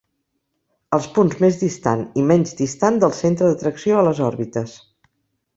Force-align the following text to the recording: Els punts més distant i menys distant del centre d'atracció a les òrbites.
Els 0.97 1.03
punts 1.17 1.37
més 1.43 1.59
distant 1.65 2.01
i 2.21 2.25
menys 2.31 2.57
distant 2.63 2.97
del 3.05 3.13
centre 3.21 3.51
d'atracció 3.53 4.01
a 4.01 4.07
les 4.09 4.27
òrbites. 4.31 4.79